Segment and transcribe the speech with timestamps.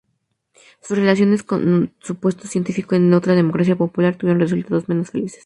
[0.81, 5.39] Sus relaciones con un supuesto científico en otra "Democracia Popular" tuvieron resultados menos felices.